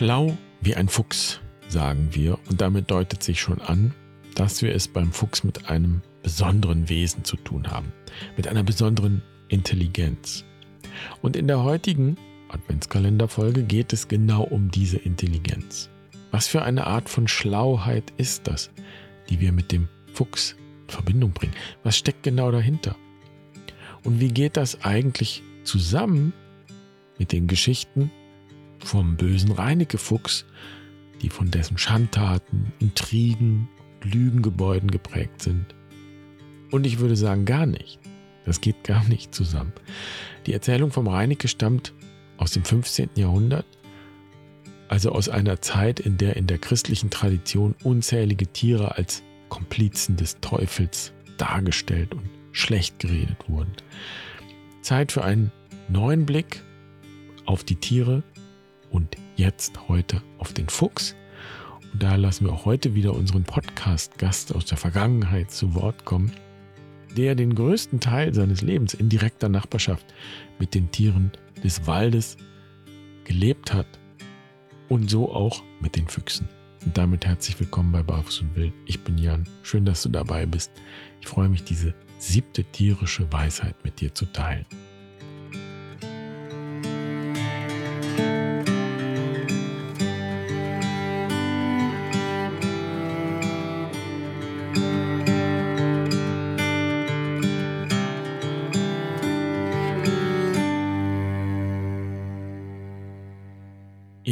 [0.00, 3.92] Schlau wie ein Fuchs, sagen wir, und damit deutet sich schon an,
[4.34, 7.92] dass wir es beim Fuchs mit einem besonderen Wesen zu tun haben,
[8.34, 10.46] mit einer besonderen Intelligenz.
[11.20, 12.16] Und in der heutigen
[12.48, 15.90] Adventskalenderfolge geht es genau um diese Intelligenz.
[16.30, 18.70] Was für eine Art von Schlauheit ist das,
[19.28, 20.56] die wir mit dem Fuchs
[20.86, 21.52] in Verbindung bringen?
[21.82, 22.96] Was steckt genau dahinter?
[24.02, 26.32] Und wie geht das eigentlich zusammen
[27.18, 28.10] mit den Geschichten
[28.80, 30.44] vom bösen Reineke-Fuchs,
[31.22, 33.68] die von dessen Schandtaten, Intrigen,
[34.02, 35.74] Lügengebäuden geprägt sind?
[36.70, 37.98] Und ich würde sagen, gar nicht.
[38.44, 39.72] Das geht gar nicht zusammen.
[40.46, 41.92] Die Erzählung vom Reineke stammt
[42.36, 43.10] aus dem 15.
[43.16, 43.66] Jahrhundert,
[44.88, 50.40] also aus einer Zeit, in der in der christlichen Tradition unzählige Tiere als Komplizen des
[50.40, 53.72] Teufels dargestellt und schlecht geredet wurden.
[54.82, 55.52] Zeit für einen
[55.88, 56.62] neuen Blick
[57.46, 58.22] auf die Tiere
[58.90, 61.14] und jetzt heute auf den Fuchs.
[61.92, 66.32] Und da lassen wir auch heute wieder unseren Podcast-Gast aus der Vergangenheit zu Wort kommen,
[67.16, 70.06] der den größten Teil seines Lebens in direkter Nachbarschaft
[70.58, 71.32] mit den Tieren
[71.64, 72.36] des Waldes
[73.24, 73.86] gelebt hat
[74.88, 76.48] und so auch mit den Füchsen.
[76.84, 78.72] Und damit herzlich willkommen bei Barfuß und Wild.
[78.86, 79.46] Ich bin Jan.
[79.62, 80.70] Schön, dass du dabei bist.
[81.20, 84.66] Ich freue mich, diese siebte tierische Weisheit mit dir zu teilen.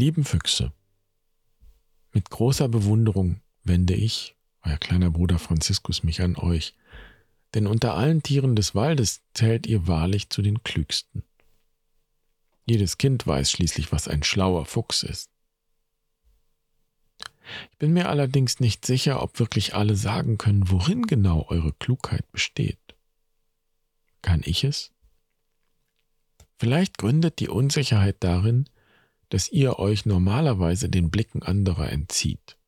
[0.00, 0.72] Lieben Füchse,
[2.12, 6.74] mit großer Bewunderung wende ich, euer kleiner Bruder Franziskus, mich an euch,
[7.52, 11.22] denn unter allen Tieren des Waldes zählt ihr wahrlich zu den klügsten.
[12.64, 15.30] Jedes Kind weiß schließlich, was ein schlauer Fuchs ist.
[17.70, 22.30] Ich bin mir allerdings nicht sicher, ob wirklich alle sagen können, worin genau eure Klugheit
[22.32, 22.78] besteht.
[24.22, 24.92] Kann ich es?
[26.58, 28.64] Vielleicht gründet die Unsicherheit darin,
[29.30, 32.58] dass ihr euch normalerweise den Blicken anderer entzieht.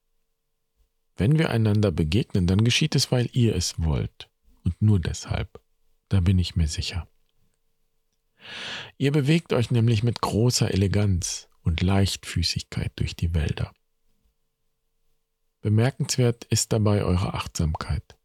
[1.17, 4.31] Wenn wir einander begegnen, dann geschieht es, weil ihr es wollt
[4.65, 5.61] und nur deshalb.
[6.09, 7.07] Da bin ich mir sicher.
[8.97, 13.73] Ihr bewegt euch nämlich mit großer Eleganz und Leichtfüßigkeit durch die Wälder.
[15.61, 18.17] Bemerkenswert ist dabei eure Achtsamkeit.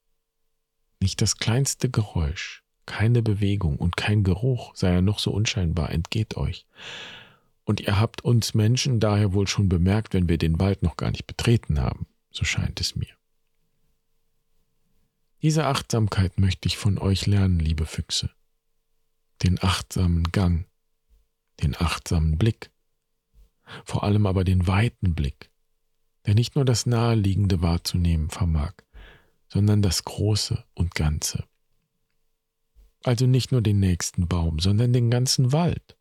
[1.00, 6.36] Nicht das kleinste Geräusch, keine Bewegung und kein Geruch, sei er noch so unscheinbar, entgeht
[6.36, 6.66] euch.
[7.68, 11.12] Und ihr habt uns Menschen daher wohl schon bemerkt, wenn wir den Wald noch gar
[11.12, 13.14] nicht betreten haben, so scheint es mir.
[15.42, 18.30] Diese Achtsamkeit möchte ich von euch lernen, liebe Füchse.
[19.44, 20.66] Den achtsamen Gang,
[21.62, 22.72] den achtsamen Blick,
[23.84, 25.52] vor allem aber den weiten Blick,
[26.26, 28.76] der nicht nur das Naheliegende wahrzunehmen vermag,
[29.50, 31.44] sondern das Große und Ganze.
[33.04, 35.97] Also nicht nur den nächsten Baum, sondern den ganzen Wald.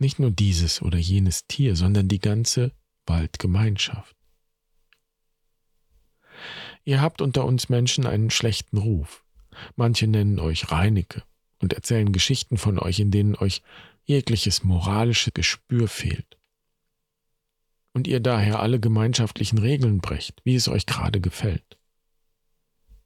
[0.00, 2.72] Nicht nur dieses oder jenes Tier, sondern die ganze
[3.04, 4.16] Waldgemeinschaft.
[6.86, 9.26] Ihr habt unter uns Menschen einen schlechten Ruf.
[9.76, 11.22] Manche nennen euch Reinecke
[11.58, 13.62] und erzählen Geschichten von euch, in denen euch
[14.04, 16.38] jegliches moralische Gespür fehlt.
[17.92, 21.78] Und ihr daher alle gemeinschaftlichen Regeln brecht, wie es euch gerade gefällt.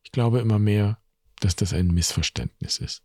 [0.04, 1.00] Ich glaube immer mehr,
[1.40, 3.02] dass das ein Missverständnis ist.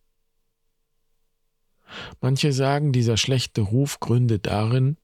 [2.21, 4.97] Manche sagen, dieser schlechte Ruf gründet darin,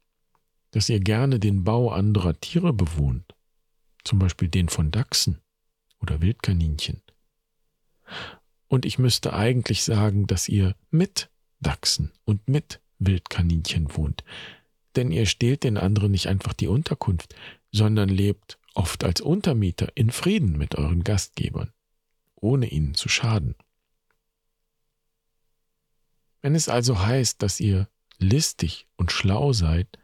[0.72, 3.34] dass ihr gerne den Bau anderer Tiere bewohnt,
[4.04, 5.40] zum Beispiel den von Dachsen
[6.02, 7.02] oder Wildkaninchen.
[8.68, 11.30] Und ich müsste eigentlich sagen, dass ihr mit
[11.62, 14.24] Dachsen und mit Wildkaninchen wohnt,
[14.96, 17.36] denn ihr stehlt den anderen nicht einfach die Unterkunft,
[17.72, 21.72] sondern lebt oft als Untermieter in Frieden mit euren Gastgebern,
[22.36, 23.56] ohne ihnen zu schaden.
[26.46, 27.90] Wenn es also heißt, dass ihr
[28.20, 29.98] listig und schlau seid,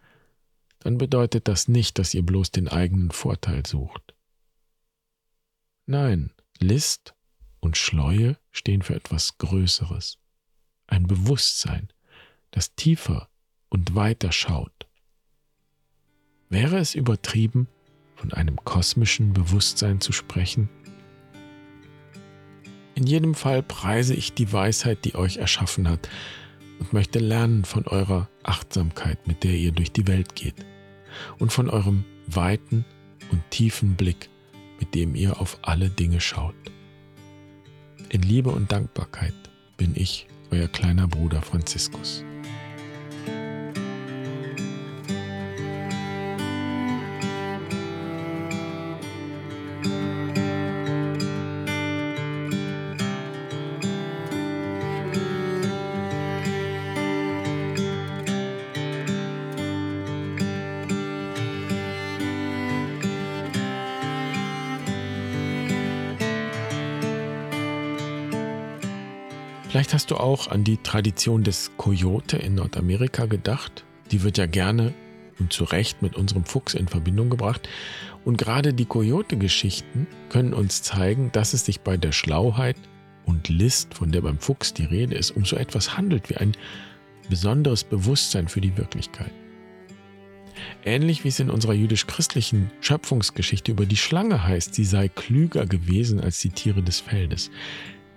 [0.79, 4.15] dann bedeutet das nicht, dass ihr bloß den eigenen Vorteil sucht.
[5.85, 7.13] Nein, List
[7.59, 10.17] und Schleue stehen für etwas Größeres,
[10.87, 11.93] ein Bewusstsein,
[12.49, 13.29] das tiefer
[13.69, 14.87] und weiter schaut.
[16.49, 17.67] Wäre es übertrieben,
[18.15, 20.69] von einem kosmischen Bewusstsein zu sprechen?
[22.95, 26.09] In jedem Fall preise ich die Weisheit, die euch erschaffen hat,
[26.79, 30.65] und möchte lernen von eurer Achtsamkeit, mit der ihr durch die Welt geht,
[31.37, 32.85] und von eurem weiten
[33.31, 34.29] und tiefen Blick,
[34.79, 36.55] mit dem ihr auf alle Dinge schaut.
[38.09, 39.33] In Liebe und Dankbarkeit
[39.77, 42.25] bin ich, euer kleiner Bruder Franziskus.
[69.71, 73.85] Vielleicht hast du auch an die Tradition des Coyote in Nordamerika gedacht.
[74.11, 74.93] Die wird ja gerne
[75.39, 77.69] und zu Recht mit unserem Fuchs in Verbindung gebracht.
[78.25, 82.75] Und gerade die Coyote-Geschichten können uns zeigen, dass es sich bei der Schlauheit
[83.25, 86.51] und List, von der beim Fuchs die Rede ist, um so etwas handelt wie ein
[87.29, 89.31] besonderes Bewusstsein für die Wirklichkeit.
[90.83, 96.19] Ähnlich wie es in unserer jüdisch-christlichen Schöpfungsgeschichte über die Schlange heißt, sie sei klüger gewesen
[96.19, 97.51] als die Tiere des Feldes.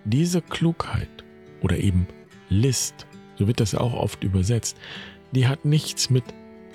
[0.04, 1.24] Diese Klugheit
[1.60, 2.06] oder eben
[2.48, 3.06] List,
[3.36, 4.76] so wird das auch oft übersetzt,
[5.32, 6.24] die hat nichts mit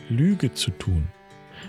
[0.09, 1.07] Lüge zu tun,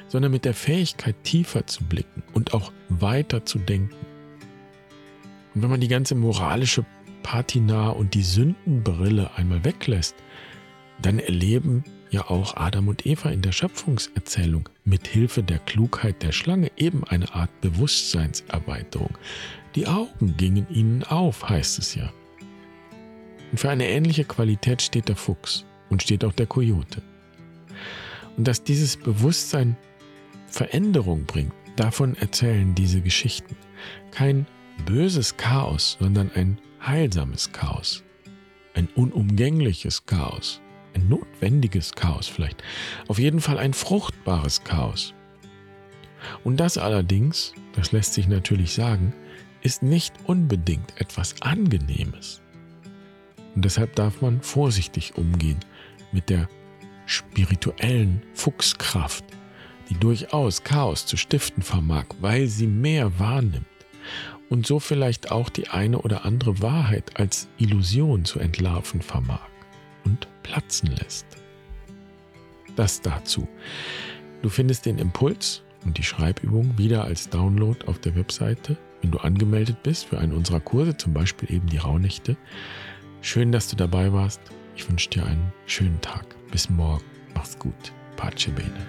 [0.08, 3.94] sondern mit der Fähigkeit, tiefer zu blicken und auch weiter zu denken.
[5.54, 6.84] Und wenn man die ganze moralische
[7.22, 10.16] Patina und die Sündenbrille einmal weglässt,
[11.02, 16.32] dann erleben ja auch Adam und Eva in der Schöpfungserzählung mit Hilfe der Klugheit der
[16.32, 19.16] Schlange eben eine Art Bewusstseinserweiterung.
[19.74, 22.12] Die Augen gingen ihnen auf, heißt es ja.
[23.50, 27.02] Und für eine ähnliche Qualität steht der Fuchs und steht auch der Kojote.
[28.36, 29.76] Und dass dieses Bewusstsein
[30.46, 33.56] Veränderung bringt, davon erzählen diese Geschichten.
[34.10, 34.46] Kein
[34.86, 38.02] böses Chaos, sondern ein heilsames Chaos.
[38.74, 40.60] Ein unumgängliches Chaos.
[40.94, 42.62] Ein notwendiges Chaos vielleicht.
[43.08, 45.14] Auf jeden Fall ein fruchtbares Chaos.
[46.44, 49.14] Und das allerdings, das lässt sich natürlich sagen,
[49.62, 52.40] ist nicht unbedingt etwas Angenehmes.
[53.54, 55.60] Und deshalb darf man vorsichtig umgehen
[56.12, 56.48] mit der
[57.06, 59.24] spirituellen Fuchskraft,
[59.88, 63.66] die durchaus Chaos zu stiften vermag, weil sie mehr wahrnimmt
[64.50, 69.48] und so vielleicht auch die eine oder andere Wahrheit als Illusion zu entlarven vermag
[70.04, 71.26] und platzen lässt.
[72.76, 73.48] Das dazu.
[74.42, 79.18] Du findest den Impuls und die Schreibübung wieder als Download auf der Webseite, wenn du
[79.18, 82.36] angemeldet bist für einen unserer Kurse, zum Beispiel eben die Rauhnächte.
[83.22, 84.40] Schön, dass du dabei warst.
[84.76, 86.24] Ich wünsche dir einen schönen Tag.
[86.50, 87.04] Bis morgen.
[87.34, 87.92] Mach's gut.
[88.16, 88.86] Pace bene.